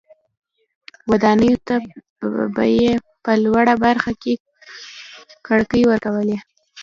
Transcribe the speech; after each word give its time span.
ودانیو 1.11 1.57
ته 1.67 1.75
به 2.55 2.63
یې 2.79 2.91
په 3.23 3.31
لوړه 3.43 3.73
برخه 3.85 4.11
کې 4.21 4.33
کړکۍ 5.47 5.83
ورکولې. 5.87 6.37